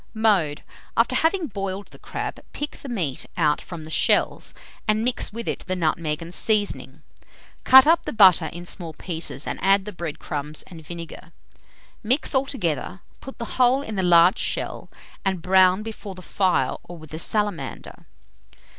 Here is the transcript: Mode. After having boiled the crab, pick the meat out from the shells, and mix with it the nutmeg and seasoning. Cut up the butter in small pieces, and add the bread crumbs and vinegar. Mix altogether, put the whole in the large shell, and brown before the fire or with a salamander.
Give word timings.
Mode. 0.15 0.63
After 0.97 1.13
having 1.13 1.45
boiled 1.45 1.89
the 1.89 1.99
crab, 1.99 2.39
pick 2.53 2.71
the 2.77 2.89
meat 2.89 3.27
out 3.37 3.61
from 3.61 3.83
the 3.83 3.91
shells, 3.91 4.55
and 4.87 5.03
mix 5.03 5.31
with 5.31 5.47
it 5.47 5.59
the 5.67 5.75
nutmeg 5.75 6.23
and 6.23 6.33
seasoning. 6.33 7.03
Cut 7.65 7.85
up 7.85 8.01
the 8.07 8.11
butter 8.11 8.47
in 8.47 8.65
small 8.65 8.93
pieces, 8.93 9.45
and 9.45 9.59
add 9.63 9.85
the 9.85 9.93
bread 9.93 10.17
crumbs 10.17 10.63
and 10.63 10.81
vinegar. 10.83 11.31
Mix 12.01 12.33
altogether, 12.33 13.01
put 13.19 13.37
the 13.37 13.61
whole 13.61 13.83
in 13.83 13.95
the 13.95 14.01
large 14.01 14.39
shell, 14.39 14.89
and 15.23 15.43
brown 15.43 15.83
before 15.83 16.15
the 16.15 16.23
fire 16.23 16.77
or 16.89 16.97
with 16.97 17.13
a 17.13 17.19
salamander. 17.19 18.07